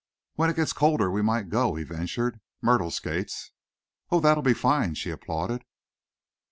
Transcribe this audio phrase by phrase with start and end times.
[0.33, 2.39] "When it gets colder we might go," he ventured.
[2.59, 3.51] "Myrtle skates."
[4.09, 5.63] "Oh, that'll be fine!" she applauded.